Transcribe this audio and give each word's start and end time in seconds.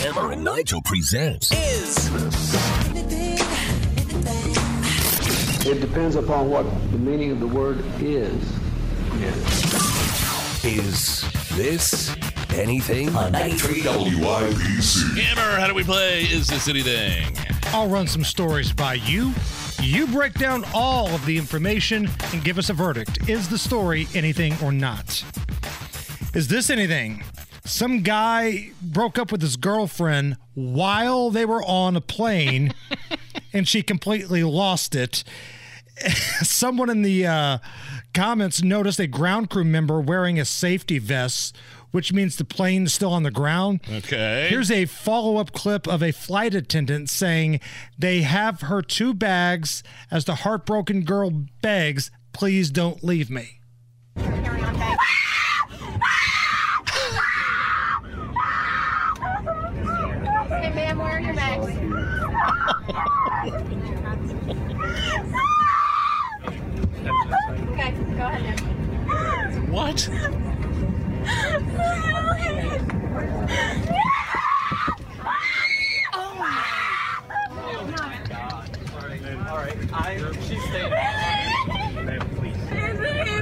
Hammer 0.00 0.32
and 0.32 0.42
Nigel 0.42 0.80
presents 0.80 1.52
is 1.52 2.06
It 5.66 5.78
depends 5.82 6.16
upon 6.16 6.48
what 6.48 6.64
the 6.90 6.96
meaning 6.96 7.32
of 7.32 7.40
the 7.40 7.46
word 7.46 7.84
is. 8.00 8.32
is 10.64 11.24
this 11.54 12.16
anything 12.54 13.14
on 13.14 13.32
93 13.32 13.82
WIBC. 13.82 15.18
Hammer, 15.18 15.60
how 15.60 15.66
do 15.66 15.74
we 15.74 15.84
play 15.84 16.22
Is 16.22 16.46
This 16.46 16.66
Anything? 16.66 17.36
I'll 17.66 17.88
run 17.88 18.06
some 18.06 18.24
stories 18.24 18.72
by 18.72 18.94
you. 18.94 19.34
You 19.82 20.06
break 20.06 20.32
down 20.32 20.64
all 20.72 21.08
of 21.08 21.26
the 21.26 21.36
information 21.36 22.08
and 22.32 22.42
give 22.42 22.56
us 22.56 22.70
a 22.70 22.72
verdict. 22.72 23.28
Is 23.28 23.50
the 23.50 23.58
story 23.58 24.08
anything 24.14 24.54
or 24.62 24.72
not? 24.72 25.22
Is 26.34 26.48
this 26.48 26.70
anything? 26.70 27.22
Some 27.70 28.02
guy 28.02 28.72
broke 28.82 29.16
up 29.16 29.30
with 29.30 29.40
his 29.40 29.56
girlfriend 29.56 30.36
while 30.54 31.30
they 31.30 31.46
were 31.46 31.62
on 31.62 31.94
a 31.94 32.00
plane 32.00 32.74
and 33.52 33.66
she 33.66 33.82
completely 33.84 34.42
lost 34.42 34.96
it. 34.96 35.22
Someone 36.42 36.90
in 36.90 37.02
the 37.02 37.26
uh, 37.28 37.58
comments 38.12 38.60
noticed 38.60 38.98
a 38.98 39.06
ground 39.06 39.50
crew 39.50 39.62
member 39.62 40.00
wearing 40.00 40.38
a 40.40 40.44
safety 40.44 40.98
vest, 40.98 41.56
which 41.92 42.12
means 42.12 42.34
the 42.34 42.44
plane's 42.44 42.92
still 42.92 43.12
on 43.12 43.22
the 43.22 43.30
ground. 43.30 43.80
Okay. 43.88 44.48
Here's 44.50 44.72
a 44.72 44.86
follow 44.86 45.36
up 45.36 45.52
clip 45.52 45.86
of 45.86 46.02
a 46.02 46.10
flight 46.10 46.54
attendant 46.56 47.08
saying 47.08 47.60
they 47.96 48.22
have 48.22 48.62
her 48.62 48.82
two 48.82 49.14
bags 49.14 49.84
as 50.10 50.24
the 50.24 50.34
heartbroken 50.36 51.02
girl 51.04 51.30
begs, 51.62 52.10
please 52.32 52.68
don't 52.70 53.04
leave 53.04 53.30
me. 53.30 53.60
Ma'am, 60.74 60.98
where 60.98 61.16
are 61.16 61.20
your 61.20 61.34
bags? 61.34 61.66
okay, 67.70 67.92
go 68.16 68.26
ahead 68.26 68.58
then. 68.58 69.70
what? 69.70 70.08
Oh, 76.12 76.34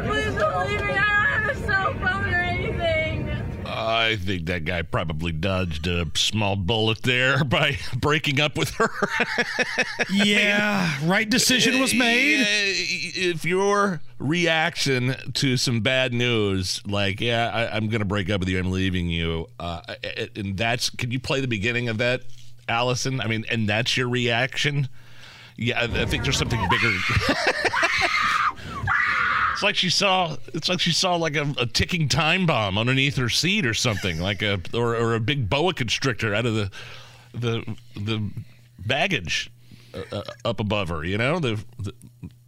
Please 0.06 0.34
don't 0.34 0.66
leave 0.66 0.80
me. 0.80 0.92
I 0.92 0.96
don't 0.96 1.26
have 1.28 1.48
a 1.50 1.54
cell 1.66 1.92
phone 1.94 2.32
or 2.32 2.40
anything. 2.40 3.30
I 3.66 4.16
think 4.28 4.46
that 4.46 4.66
guy 4.66 4.82
probably 4.82 5.32
dodged 5.32 5.86
a 5.86 6.06
small 6.14 6.54
bullet 6.54 7.02
there 7.02 7.42
by 7.44 7.78
breaking 7.96 8.40
up 8.40 8.56
with 8.56 8.70
her. 8.74 8.90
Yeah, 10.10 10.96
right 11.04 11.28
decision 11.28 11.80
was 11.80 11.94
made. 11.94 12.44
If 12.46 13.44
your 13.44 14.00
reaction 14.18 15.14
to 15.34 15.56
some 15.56 15.80
bad 15.80 16.12
news, 16.12 16.82
like, 16.86 17.20
yeah, 17.20 17.50
I, 17.50 17.76
I'm 17.76 17.88
going 17.88 18.00
to 18.00 18.06
break 18.06 18.30
up 18.30 18.40
with 18.40 18.48
you, 18.48 18.58
I'm 18.58 18.70
leaving 18.70 19.08
you, 19.08 19.48
uh, 19.58 19.80
and 20.34 20.56
that's, 20.56 20.90
can 20.90 21.10
you 21.10 21.20
play 21.20 21.40
the 21.40 21.48
beginning 21.48 21.88
of 21.88 21.98
that, 21.98 22.22
Allison? 22.68 23.20
I 23.20 23.26
mean, 23.26 23.44
and 23.50 23.68
that's 23.68 23.96
your 23.96 24.08
reaction? 24.08 24.88
Yeah, 25.56 25.80
I 25.80 26.04
think 26.06 26.24
there's 26.24 26.38
something 26.38 26.60
bigger. 26.70 26.92
It's 29.58 29.62
like 29.64 29.74
she 29.74 29.90
saw. 29.90 30.36
It's 30.54 30.68
like 30.68 30.78
she 30.78 30.92
saw 30.92 31.16
like 31.16 31.34
a, 31.34 31.52
a 31.58 31.66
ticking 31.66 32.08
time 32.08 32.46
bomb 32.46 32.78
underneath 32.78 33.16
her 33.16 33.28
seat 33.28 33.66
or 33.66 33.74
something, 33.74 34.20
like 34.20 34.40
a 34.40 34.60
or, 34.72 34.94
or 34.94 35.16
a 35.16 35.20
big 35.20 35.50
boa 35.50 35.74
constrictor 35.74 36.32
out 36.32 36.46
of 36.46 36.54
the 36.54 36.70
the 37.34 37.76
the 37.96 38.30
baggage 38.78 39.50
uh, 39.94 40.02
uh, 40.12 40.22
up 40.44 40.60
above 40.60 40.90
her. 40.90 41.04
You 41.04 41.18
know 41.18 41.40
the, 41.40 41.60
the 41.80 41.92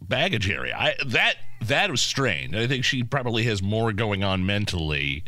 baggage 0.01 0.49
area. 0.49 0.73
I 0.73 0.95
that 1.07 1.35
that 1.63 1.91
was 1.91 1.99
strange. 1.99 2.55
I 2.55 2.65
think 2.65 2.85
she 2.85 3.03
probably 3.03 3.43
has 3.43 3.61
more 3.61 3.91
going 3.91 4.23
on 4.23 4.45
mentally 4.45 5.25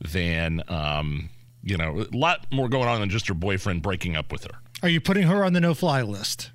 than 0.00 0.62
um 0.68 1.28
you 1.62 1.76
know 1.76 2.06
a 2.10 2.16
lot 2.16 2.46
more 2.50 2.70
going 2.70 2.88
on 2.88 3.00
than 3.00 3.10
just 3.10 3.28
her 3.28 3.34
boyfriend 3.34 3.82
breaking 3.82 4.16
up 4.16 4.32
with 4.32 4.44
her. 4.44 4.58
Are 4.82 4.88
you 4.88 5.02
putting 5.02 5.24
her 5.26 5.44
on 5.44 5.52
the 5.52 5.60
no 5.60 5.74
fly 5.74 6.00
list? 6.00 6.52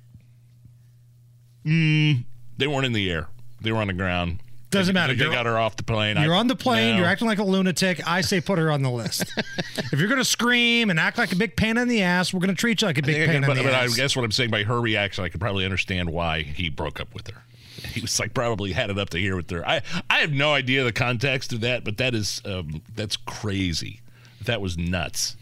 Mm, 1.64 2.24
They 2.58 2.66
weren't 2.66 2.86
in 2.86 2.92
the 2.92 3.08
air. 3.08 3.28
They 3.60 3.70
were 3.70 3.78
on 3.78 3.86
the 3.86 3.92
ground. 3.92 4.40
Doesn't 4.74 4.94
They- 4.94 5.00
matter. 5.00 5.14
They 5.14 5.24
You're- 5.24 5.34
got 5.34 5.46
her 5.46 5.58
off 5.58 5.76
the 5.76 5.82
plane. 5.82 6.16
You're 6.18 6.34
I- 6.34 6.38
on 6.38 6.46
the 6.48 6.56
plane, 6.56 6.92
No. 6.92 6.98
you're 7.00 7.06
acting 7.06 7.26
like 7.28 7.38
a 7.38 7.44
lunatic. 7.44 8.06
I 8.06 8.20
say 8.20 8.40
put 8.40 8.58
her 8.58 8.70
on 8.70 8.82
the 8.82 8.90
list. 8.90 9.22
if 9.76 9.92
you're 9.98 10.08
going 10.08 10.20
to 10.20 10.24
scream 10.24 10.90
and 10.90 11.00
act 11.00 11.16
like 11.18 11.32
a 11.32 11.36
big 11.36 11.56
pain 11.56 11.76
in 11.78 11.88
the 11.88 12.02
ass, 12.02 12.32
we're 12.34 12.40
going 12.40 12.54
to 12.54 12.60
treat 12.60 12.82
you 12.82 12.86
like 12.88 12.98
a 12.98 13.02
big 13.02 13.16
pain 13.16 13.26
can- 13.26 13.34
in 13.36 13.46
but, 13.46 13.54
the 13.56 13.62
but 13.62 13.74
I 13.74 13.88
guess 13.88 14.14
what 14.16 14.24
I'm 14.24 14.32
saying 14.32 14.50
by 14.50 14.64
her 14.64 14.80
reaction, 14.80 15.24
I 15.24 15.28
could 15.28 15.40
probably 15.40 15.64
understand 15.64 16.10
why 16.10 16.42
he 16.42 16.68
broke 16.68 17.00
up 17.00 17.14
with 17.14 17.28
her. 17.28 17.42
He 17.94 18.00
was 18.00 18.18
like 18.18 18.34
probably 18.34 18.72
had 18.72 18.90
it 18.90 18.98
up 18.98 19.10
to 19.10 19.18
here 19.18 19.36
with 19.36 19.50
her. 19.50 19.66
I 19.68 19.82
I 20.10 20.18
have 20.20 20.32
no 20.32 20.52
idea 20.54 20.82
the 20.84 20.92
context 20.92 21.52
of 21.52 21.60
that, 21.60 21.84
but 21.84 21.98
that 21.98 22.14
is 22.14 22.40
um, 22.44 22.82
that's 22.96 23.16
crazy. 23.16 24.00
That 24.46 24.60
was 24.60 24.76
nuts. 24.78 25.36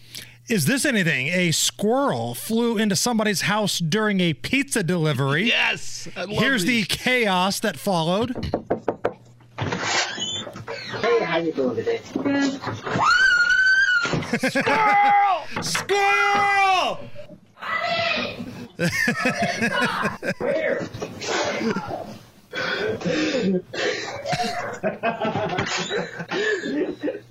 Is 0.48 0.66
this 0.66 0.84
anything? 0.84 1.28
A 1.28 1.52
squirrel 1.52 2.34
flew 2.34 2.76
into 2.76 2.96
somebody's 2.96 3.42
house 3.42 3.78
during 3.78 4.20
a 4.20 4.34
pizza 4.34 4.82
delivery. 4.82 5.44
Yes. 5.44 6.08
Here's 6.28 6.64
these. 6.64 6.88
the 6.88 6.94
chaos 6.96 7.60
that 7.60 7.78
followed. 7.78 8.34
Hey, 11.42 11.50
how 11.50 11.56
you 11.56 11.64
doing 11.64 11.76
today? 11.76 11.98
Squirrel! 15.60 17.00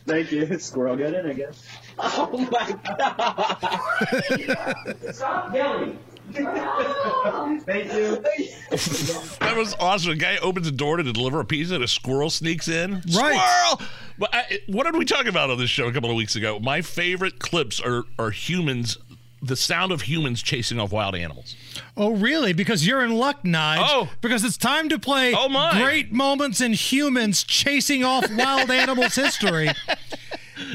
Thank 0.06 0.32
you. 0.34 0.60
Squirrel 0.60 0.98
got 0.98 1.14
in, 1.14 1.26
I 1.26 1.34
guess. 1.34 1.66
Oh 1.98 2.50
my 2.52 2.78
god! 2.98 4.98
Stop 5.16 5.56
yelling! 5.56 5.98
Thank 7.66 7.94
you. 7.94 8.24
That 9.42 9.58
was 9.58 9.76
awesome. 9.80 10.12
A 10.12 10.16
guy 10.16 10.38
opens 10.38 10.66
the 10.66 10.72
door 10.72 10.96
to 10.98 11.04
deliver 11.04 11.42
a 11.42 11.46
pizza, 11.46 11.76
and 11.76 11.84
a 11.84 11.88
squirrel 11.88 12.30
sneaks 12.30 12.68
in. 12.70 13.02
Right. 13.14 13.36
Squirrel. 13.78 13.90
But 14.18 14.34
uh, 14.34 14.38
I, 14.50 14.60
what 14.68 14.86
did 14.86 14.96
we 14.96 15.04
talk 15.04 15.26
about 15.26 15.50
on 15.50 15.58
this 15.58 15.70
show 15.70 15.88
a 15.88 15.92
couple 15.92 16.10
of 16.10 16.16
weeks 16.16 16.36
ago? 16.38 16.58
My 16.60 16.82
favorite 16.82 17.40
clips 17.40 17.82
are 17.82 18.04
are 18.18 18.32
humans. 18.32 18.98
The 19.44 19.56
sound 19.56 19.92
of 19.92 20.04
humans 20.04 20.42
chasing 20.44 20.80
off 20.80 20.92
wild 20.92 21.16
animals. 21.16 21.56
Oh, 21.98 22.12
really? 22.12 22.54
Because 22.54 22.86
you're 22.86 23.04
in 23.04 23.18
luck, 23.18 23.42
Nige. 23.44 23.80
Oh. 23.82 24.08
Because 24.22 24.44
it's 24.44 24.56
time 24.56 24.88
to 24.90 25.00
play 25.00 25.34
Oh, 25.36 25.50
my. 25.50 25.82
Great 25.82 26.12
Moments 26.12 26.62
in 26.62 26.74
Humans 26.74 27.44
Chasing 27.46 28.04
Off 28.04 28.30
Wild 28.32 28.70
Animals 28.72 29.16
History. 29.16 29.72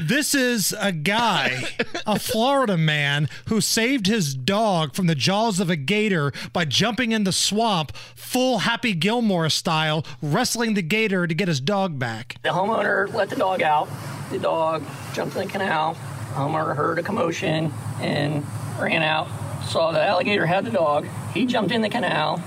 This 0.01 0.35
is 0.35 0.75
a 0.77 0.91
guy, 0.91 1.63
a 2.07 2.17
Florida 2.17 2.77
man, 2.77 3.29
who 3.49 3.61
saved 3.61 4.07
his 4.07 4.33
dog 4.33 4.95
from 4.95 5.07
the 5.07 5.15
jaws 5.15 5.59
of 5.59 5.69
a 5.69 5.75
gator 5.75 6.31
by 6.53 6.65
jumping 6.65 7.11
in 7.11 7.25
the 7.25 7.31
swamp, 7.31 7.95
full 8.15 8.59
Happy 8.59 8.93
Gilmore 8.93 9.49
style, 9.49 10.05
wrestling 10.21 10.73
the 10.73 10.81
gator 10.81 11.27
to 11.27 11.33
get 11.33 11.47
his 11.47 11.59
dog 11.59 11.99
back. 11.99 12.37
The 12.43 12.49
homeowner 12.49 13.13
let 13.13 13.29
the 13.29 13.35
dog 13.35 13.61
out. 13.61 13.89
The 14.31 14.39
dog 14.39 14.83
jumped 15.13 15.35
in 15.35 15.45
the 15.45 15.51
canal. 15.51 15.95
Homeowner 16.33 16.75
heard 16.75 16.97
a 16.99 17.03
commotion 17.03 17.73
and 17.99 18.45
ran 18.79 19.03
out. 19.03 19.27
Saw 19.65 19.91
the 19.91 20.03
alligator 20.03 20.45
had 20.45 20.63
the 20.65 20.71
dog. 20.71 21.05
He 21.33 21.45
jumped 21.45 21.71
in 21.71 21.81
the 21.81 21.89
canal, 21.89 22.41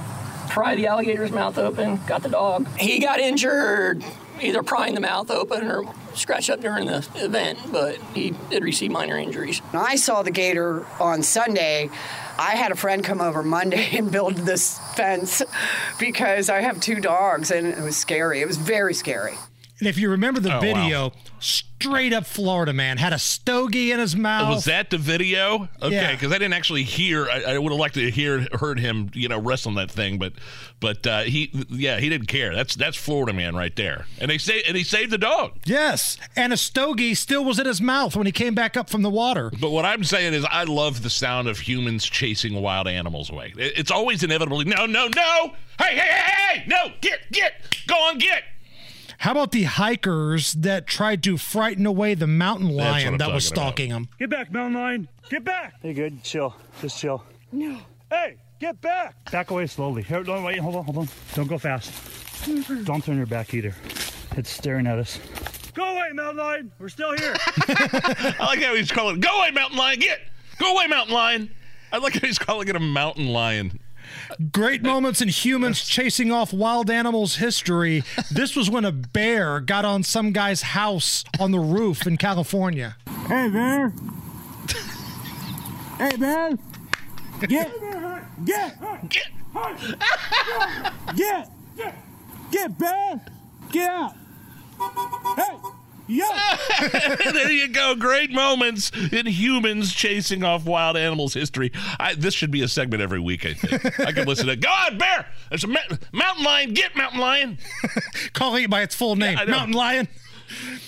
pried 0.49 0.78
the 0.78 0.87
alligator's 0.87 1.32
mouth 1.32 1.59
open, 1.59 2.00
got 2.06 2.22
the 2.22 2.31
dog. 2.31 2.66
He 2.78 2.99
got 2.99 3.20
injured, 3.20 4.03
either 4.42 4.62
prying 4.62 4.94
the 4.94 5.00
mouth 5.00 5.30
open 5.30 5.66
or 5.66 5.84
scratch 6.14 6.50
up 6.50 6.60
during 6.60 6.86
the 6.86 7.06
event, 7.16 7.58
but 7.70 7.96
he 8.14 8.34
did 8.50 8.64
receive 8.64 8.90
minor 8.90 9.18
injuries. 9.18 9.60
I 9.72 9.96
saw 9.96 10.22
the 10.22 10.30
gator 10.30 10.86
on 11.00 11.22
Sunday, 11.22 11.90
I 12.38 12.56
had 12.56 12.72
a 12.72 12.76
friend 12.76 13.04
come 13.04 13.20
over 13.20 13.42
Monday 13.42 13.90
and 13.98 14.10
build 14.10 14.37
this 14.37 14.78
fence 14.94 15.42
because 15.98 16.48
I 16.48 16.62
have 16.62 16.81
two 16.81 17.00
dogs 17.00 17.50
and 17.50 17.66
it 17.66 17.82
was 17.82 17.96
scary. 17.96 18.40
It 18.40 18.46
was 18.46 18.56
very 18.56 18.94
scary. 18.94 19.34
And 19.81 19.88
if 19.88 19.99
you 19.99 20.11
remember 20.11 20.41
the 20.41 20.50
Oh, 20.50 20.55
wow. 20.56 20.61
video, 20.61 21.12
straight 21.38 22.12
up 22.12 22.27
Florida 22.27 22.73
man 22.73 22.99
had 22.99 23.12
a 23.15 23.19
stogie 23.19 23.91
in 23.93 23.99
his 23.99 24.15
mouth. 24.15 24.49
Was 24.55 24.65
that 24.67 24.91
the 24.91 24.99
video? 24.99 25.69
Okay, 25.81 25.94
Yeah. 25.94 26.12
because 26.12 26.31
I 26.32 26.35
didn't 26.38 26.53
actually 26.53 26.82
hear. 26.82 27.29
I, 27.31 27.55
I 27.55 27.59
would 27.59 27.73
have 27.73 27.81
liked 27.81 27.94
to 27.94 28.11
hear 28.11 28.47
heard 28.53 28.79
him, 28.79 29.11
you 29.15 29.29
know, 29.29 29.41
wrestling 29.41 29.77
that 29.77 29.91
thing, 29.91 30.19
but 30.19 30.35
but 30.81 31.06
uh, 31.06 31.21
he, 31.23 31.50
yeah, 31.71 31.99
he 31.99 32.09
didn't 32.11 32.27
care. 32.29 32.55
That's 32.55 32.75
that's 32.75 32.97
Florida 32.97 33.32
man 33.32 33.56
right 33.56 33.75
there, 33.75 34.05
and 34.19 34.31
they 34.31 34.37
say 34.38 34.62
and 34.69 34.77
he 34.77 34.85
saved 34.85 35.11
the 35.12 35.19
dog. 35.19 35.53
Yes, 35.65 36.19
and 36.37 36.53
a 36.53 36.56
stogie 36.59 37.15
still 37.15 37.44
was 37.44 37.59
in 37.59 37.65
his 37.67 37.81
mouth 37.81 38.15
when 38.17 38.27
he 38.27 38.32
came 38.32 38.55
back 38.55 38.77
up 38.77 38.91
from 38.91 39.00
the 39.03 39.11
water. 39.11 39.50
But 39.61 39.71
what 39.71 39.85
I'm 39.87 40.05
saying 40.05 40.35
is, 40.35 40.44
I 40.50 40.65
love 40.65 41.03
the 41.03 41.11
sound 41.11 41.49
of 41.49 41.59
humans 41.61 42.05
chasing 42.05 42.55
wild 42.61 42.87
animals 42.87 43.31
away. 43.31 43.55
It's 43.56 43.91
always 43.91 44.23
inevitably 44.23 44.67
no, 44.67 44.85
no, 44.87 45.09
no. 45.09 45.53
Hey, 45.79 45.97
hey, 45.97 46.00
hey, 46.00 46.32
hey, 46.59 46.65
no, 46.67 46.93
get, 47.00 47.21
get, 47.32 47.55
go 47.87 47.94
on, 47.94 48.19
get. 48.19 48.43
How 49.20 49.32
about 49.32 49.52
the 49.52 49.64
hikers 49.64 50.55
that 50.55 50.87
tried 50.87 51.22
to 51.25 51.37
frighten 51.37 51.84
away 51.84 52.14
the 52.14 52.26
mountain 52.26 52.70
lion 52.70 53.19
that 53.19 53.31
was 53.31 53.50
talking 53.50 53.58
about. 53.58 53.64
stalking 53.67 53.90
them? 53.90 54.08
Get 54.19 54.31
back, 54.31 54.50
mountain 54.50 54.81
lion. 54.81 55.08
Get 55.28 55.44
back. 55.44 55.75
Hey, 55.82 55.93
good. 55.93 56.25
Chill. 56.25 56.56
Just 56.81 56.99
chill. 56.99 57.22
No. 57.52 57.78
Hey, 58.08 58.37
get 58.61 58.81
back. 58.81 59.31
Back 59.31 59.50
away 59.50 59.67
slowly. 59.67 60.05
Here, 60.05 60.22
don't 60.22 60.43
wait. 60.43 60.58
Hold 60.58 60.76
on. 60.76 60.84
Hold 60.87 60.96
on. 60.96 61.08
Don't 61.34 61.49
go 61.49 61.58
fast. 61.58 61.93
Don't 62.87 63.05
turn 63.05 63.19
your 63.19 63.26
back 63.26 63.52
either. 63.52 63.75
It's 64.38 64.49
staring 64.49 64.87
at 64.87 64.99
us. 64.99 65.20
Go 65.75 65.84
away, 65.84 66.12
mountain 66.14 66.38
lion. 66.38 66.72
We're 66.78 66.88
still 66.88 67.14
here. 67.14 67.37
I 67.69 68.37
like 68.46 68.62
how 68.62 68.75
he's 68.75 68.90
calling. 68.90 69.20
Go 69.20 69.38
away, 69.40 69.50
mountain 69.50 69.76
lion. 69.76 69.99
Get. 69.99 70.20
Go 70.58 70.75
away, 70.75 70.87
mountain 70.87 71.12
lion. 71.12 71.50
I 71.93 71.99
like 71.99 72.14
how 72.14 72.26
he's 72.26 72.38
calling 72.38 72.69
it 72.69 72.75
a 72.75 72.81
mountain 72.81 73.26
lion. 73.26 73.81
Great 74.52 74.82
moments 74.82 75.20
in 75.20 75.28
humans 75.28 75.82
chasing 75.82 76.30
off 76.32 76.52
wild 76.52 76.90
animals 76.90 77.36
history. 77.36 78.02
This 78.30 78.56
was 78.56 78.70
when 78.70 78.84
a 78.84 78.92
bear 78.92 79.60
got 79.60 79.84
on 79.84 80.02
some 80.02 80.32
guy's 80.32 80.62
house 80.62 81.24
on 81.38 81.50
the 81.50 81.58
roof 81.58 82.06
in 82.06 82.16
California. 82.16 82.96
hey, 83.28 83.48
bear. 83.48 83.92
hey, 85.98 86.16
bear. 86.16 86.50
Get. 87.40 87.72
Get. 88.44 88.78
Get. 89.14 89.30
Get. 91.16 91.48
Get, 92.50 92.78
bear. 92.78 93.20
Get 93.70 93.90
out. 93.90 94.14
Yeah. 96.10 96.56
there 97.32 97.50
you 97.50 97.68
go. 97.68 97.94
Great 97.94 98.30
moments 98.30 98.90
in 99.12 99.26
humans 99.26 99.94
chasing 99.94 100.42
off 100.42 100.64
wild 100.64 100.96
animals 100.96 101.34
history. 101.34 101.72
I, 101.98 102.14
this 102.14 102.34
should 102.34 102.50
be 102.50 102.62
a 102.62 102.68
segment 102.68 103.02
every 103.02 103.20
week. 103.20 103.46
I 103.46 103.54
think 103.54 104.00
I 104.00 104.12
could 104.12 104.26
listen 104.26 104.46
to. 104.48 104.56
Go 104.56 104.68
on, 104.68 104.98
bear. 104.98 105.26
There's 105.48 105.64
a 105.64 105.68
ma- 105.68 105.78
mountain 106.12 106.44
lion. 106.44 106.74
Get 106.74 106.96
mountain 106.96 107.20
lion. 107.20 107.58
Calling 108.32 108.64
it 108.64 108.70
by 108.70 108.82
its 108.82 108.94
full 108.94 109.16
name, 109.16 109.36
know. 109.36 109.46
mountain 109.46 109.74
lion. 109.74 110.08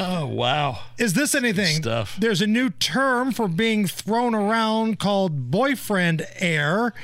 Oh 0.01 0.27
wow. 0.27 0.81
Is 0.99 1.13
this 1.15 1.35
anything? 1.35 1.77
Stuff. 1.77 2.17
There's 2.19 2.43
a 2.43 2.47
new 2.47 2.71
term 2.71 3.31
for 3.33 3.47
being 3.47 3.87
thrown 3.87 4.35
around 4.35 4.99
called 4.99 5.51
boyfriend 5.51 6.27
air, 6.37 6.95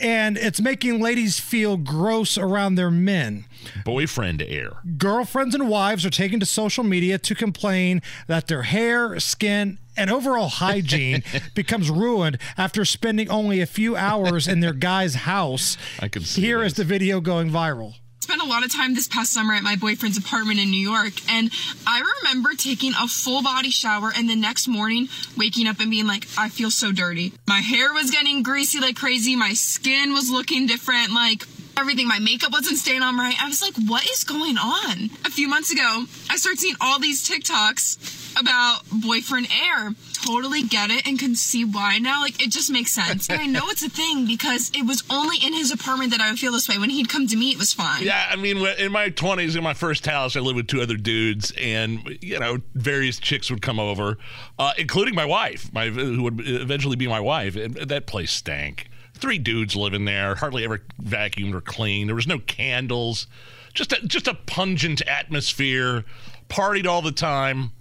and 0.00 0.36
it's 0.36 0.60
making 0.60 1.00
ladies 1.00 1.38
feel 1.38 1.76
gross 1.76 2.36
around 2.38 2.74
their 2.74 2.90
men. 2.90 3.44
Boyfriend 3.84 4.42
air. 4.42 4.78
Girlfriends 4.96 5.54
and 5.54 5.68
wives 5.68 6.04
are 6.06 6.10
taking 6.10 6.40
to 6.40 6.46
social 6.46 6.84
media 6.84 7.18
to 7.18 7.34
complain 7.34 8.02
that 8.26 8.46
their 8.46 8.62
hair, 8.62 9.18
skin, 9.20 9.78
and 9.96 10.10
overall 10.10 10.48
hygiene 10.48 11.22
becomes 11.54 11.90
ruined 11.90 12.38
after 12.56 12.84
spending 12.84 13.28
only 13.28 13.60
a 13.60 13.66
few 13.66 13.96
hours 13.96 14.46
in 14.46 14.60
their 14.60 14.72
guy's 14.72 15.14
house. 15.14 15.76
I 16.00 16.08
can 16.08 16.22
see 16.22 16.42
Here 16.42 16.62
is 16.62 16.72
this. 16.74 16.78
the 16.78 16.84
video 16.84 17.20
going 17.20 17.50
viral. 17.50 17.94
Spent 18.28 18.42
a 18.42 18.46
lot 18.46 18.62
of 18.62 18.70
time 18.70 18.94
this 18.94 19.08
past 19.08 19.32
summer 19.32 19.54
at 19.54 19.62
my 19.62 19.74
boyfriend's 19.74 20.18
apartment 20.18 20.60
in 20.60 20.70
New 20.70 20.76
York, 20.76 21.14
and 21.30 21.50
I 21.86 22.02
remember 22.20 22.50
taking 22.52 22.92
a 22.92 23.08
full 23.08 23.42
body 23.42 23.70
shower 23.70 24.12
and 24.14 24.28
the 24.28 24.36
next 24.36 24.68
morning 24.68 25.08
waking 25.38 25.66
up 25.66 25.80
and 25.80 25.90
being 25.90 26.06
like, 26.06 26.26
I 26.36 26.50
feel 26.50 26.70
so 26.70 26.92
dirty. 26.92 27.32
My 27.46 27.60
hair 27.60 27.94
was 27.94 28.10
getting 28.10 28.42
greasy 28.42 28.80
like 28.80 28.96
crazy, 28.96 29.34
my 29.34 29.54
skin 29.54 30.12
was 30.12 30.28
looking 30.28 30.66
different, 30.66 31.14
like 31.14 31.44
everything, 31.78 32.06
my 32.06 32.18
makeup 32.18 32.52
wasn't 32.52 32.76
staying 32.76 33.00
on 33.00 33.16
right. 33.16 33.42
I 33.42 33.48
was 33.48 33.62
like, 33.62 33.72
what 33.88 34.06
is 34.10 34.24
going 34.24 34.58
on? 34.58 35.08
A 35.24 35.30
few 35.30 35.48
months 35.48 35.72
ago, 35.72 36.04
I 36.28 36.36
started 36.36 36.58
seeing 36.58 36.76
all 36.82 36.98
these 36.98 37.26
TikToks 37.26 38.38
about 38.38 38.82
boyfriend 38.92 39.48
air. 39.50 39.94
Totally 40.28 40.62
get 40.62 40.90
it 40.90 41.06
and 41.06 41.18
can 41.18 41.34
see 41.34 41.64
why 41.64 41.98
now. 41.98 42.20
Like, 42.20 42.42
it 42.42 42.50
just 42.50 42.70
makes 42.70 42.92
sense. 42.92 43.30
And 43.30 43.40
I 43.40 43.46
know 43.46 43.62
it's 43.68 43.82
a 43.82 43.88
thing 43.88 44.26
because 44.26 44.70
it 44.74 44.84
was 44.84 45.02
only 45.08 45.38
in 45.38 45.54
his 45.54 45.70
apartment 45.70 46.10
that 46.10 46.20
I 46.20 46.28
would 46.28 46.38
feel 46.38 46.52
this 46.52 46.68
way. 46.68 46.76
When 46.76 46.90
he'd 46.90 47.08
come 47.08 47.26
to 47.28 47.36
me, 47.36 47.50
it 47.50 47.58
was 47.58 47.72
fine. 47.72 48.02
Yeah, 48.02 48.28
I 48.30 48.36
mean, 48.36 48.58
in 48.78 48.92
my 48.92 49.08
20s, 49.08 49.56
in 49.56 49.62
my 49.64 49.72
first 49.72 50.04
house, 50.06 50.36
I 50.36 50.40
lived 50.40 50.56
with 50.56 50.66
two 50.66 50.82
other 50.82 50.98
dudes, 50.98 51.50
and, 51.58 52.18
you 52.20 52.38
know, 52.38 52.58
various 52.74 53.18
chicks 53.18 53.50
would 53.50 53.62
come 53.62 53.80
over, 53.80 54.18
uh, 54.58 54.72
including 54.76 55.14
my 55.14 55.24
wife, 55.24 55.72
my 55.72 55.88
who 55.88 56.22
would 56.24 56.46
eventually 56.46 56.96
be 56.96 57.06
my 57.06 57.20
wife. 57.20 57.56
And 57.56 57.74
that 57.76 58.06
place 58.06 58.30
stank. 58.30 58.90
Three 59.14 59.38
dudes 59.38 59.76
living 59.76 60.04
there, 60.04 60.34
hardly 60.34 60.62
ever 60.62 60.82
vacuumed 61.02 61.54
or 61.54 61.62
cleaned. 61.62 62.10
There 62.10 62.14
was 62.14 62.26
no 62.26 62.38
candles, 62.38 63.26
just 63.72 63.92
a, 63.92 64.06
just 64.06 64.28
a 64.28 64.34
pungent 64.34 65.00
atmosphere, 65.06 66.04
partied 66.50 66.86
all 66.86 67.00
the 67.00 67.12
time. 67.12 67.72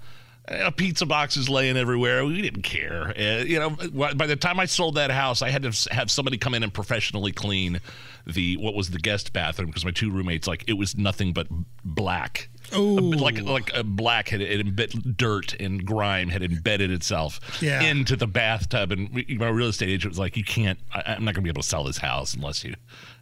Uh, 0.49 0.71
pizza 0.71 1.05
boxes 1.05 1.49
laying 1.49 1.75
everywhere. 1.75 2.25
We 2.25 2.41
didn't 2.41 2.61
care. 2.61 3.09
Uh, 3.17 3.43
you 3.43 3.59
know, 3.59 3.69
by 4.13 4.27
the 4.27 4.37
time 4.37 4.61
I 4.61 4.65
sold 4.65 4.95
that 4.95 5.11
house, 5.11 5.41
I 5.41 5.49
had 5.49 5.63
to 5.63 5.93
have 5.93 6.09
somebody 6.09 6.37
come 6.37 6.53
in 6.53 6.63
and 6.63 6.73
professionally 6.73 7.33
clean 7.33 7.81
the 8.25 8.55
what 8.57 8.73
was 8.73 8.89
the 8.91 8.97
guest 8.99 9.33
bathroom 9.33 9.67
because 9.67 9.83
my 9.83 9.91
two 9.91 10.09
roommates 10.09 10.47
like 10.47 10.63
it 10.67 10.73
was 10.73 10.97
nothing 10.97 11.33
but 11.33 11.47
black. 11.83 12.47
Ooh. 12.75 12.97
like 12.99 13.41
like 13.41 13.71
a 13.73 13.83
black 13.83 14.29
had 14.29 14.39
it 14.41 14.65
embed, 14.65 15.17
dirt 15.17 15.53
and 15.59 15.85
grime 15.85 16.29
had 16.29 16.43
embedded 16.43 16.91
itself 16.91 17.39
Yeah. 17.61 17.81
into 17.81 18.15
the 18.15 18.27
bathtub. 18.27 18.91
And 18.93 19.09
we- 19.13 19.37
my 19.37 19.47
real 19.49 19.67
estate 19.67 19.89
agent 19.89 20.11
was 20.11 20.19
like, 20.19 20.37
"You 20.37 20.43
can't. 20.45 20.79
I, 20.93 21.03
I'm 21.15 21.25
not 21.25 21.33
going 21.33 21.35
to 21.35 21.41
be 21.41 21.49
able 21.49 21.61
to 21.61 21.67
sell 21.67 21.83
this 21.83 21.97
house 21.97 22.33
unless 22.33 22.63
you." 22.63 22.73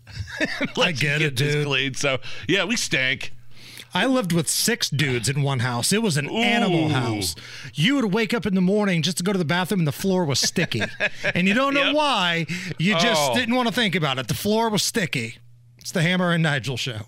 unless 0.60 0.78
I 0.78 0.90
you 0.90 0.96
get 0.96 1.22
it, 1.24 1.36
dude. 1.36 1.66
cleaned." 1.66 1.98
So 1.98 2.20
yeah, 2.48 2.66
we 2.66 2.76
stank. 2.76 3.34
I 3.94 4.06
lived 4.06 4.34
with 4.34 4.50
six 4.50 4.90
dudes 4.90 5.30
in 5.30 5.42
one 5.42 5.60
house. 5.60 5.94
It 5.94 6.02
was 6.02 6.18
an 6.18 6.30
animal 6.30 6.90
house. 6.90 7.34
You 7.74 7.96
would 7.96 8.14
wake 8.14 8.34
up 8.34 8.46
in 8.46 8.54
the 8.56 8.62
morning 8.62 9.02
just 9.02 9.18
to 9.18 9.24
go 9.24 9.32
to 9.32 9.38
the 9.40 9.46
bathroom 9.46 9.80
and 9.82 9.88
the 9.88 9.92
floor 9.94 10.26
was 10.26 10.40
sticky. 10.40 10.84
and 11.34 11.48
you 11.48 11.54
don't 11.54 11.74
know 11.74 11.86
Yep. 11.86 11.96
why. 11.96 12.46
You 12.78 12.94
just 13.00 13.22
Oh. 13.32 13.36
didn't 13.36 13.56
want 13.56 13.68
to 13.70 13.74
think 13.74 13.96
about 13.96 14.20
it. 14.20 14.28
The 14.28 14.34
floor 14.34 14.70
was 14.70 14.84
sticky. 14.84 15.38
It's 15.78 15.92
the 15.92 16.02
Hammer 16.02 16.32
and 16.32 16.44
Nigel 16.44 16.76
show. 16.78 17.08